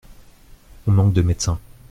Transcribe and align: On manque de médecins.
On 0.87 0.91
manque 0.93 1.13
de 1.13 1.21
médecins. 1.21 1.59